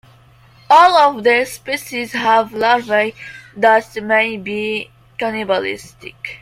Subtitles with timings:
[0.67, 3.13] All of these species have larvae
[3.55, 4.89] that may be
[5.19, 6.39] cannibalistic.